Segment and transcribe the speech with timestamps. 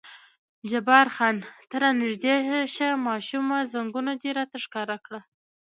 [0.69, 1.37] جبار خان:
[1.69, 2.35] ته را نږدې
[2.73, 5.21] شه ماشومه، زنګون دې راته ښکاره کړه.